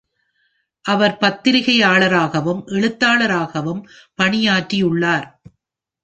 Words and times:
அவர் 0.85 1.17
பத்திரிகையாளராகவும் 1.17 2.61
எழுத்தாளராகவும் 2.67 3.81
பணியாற்றியுள்ளார். 4.21 5.27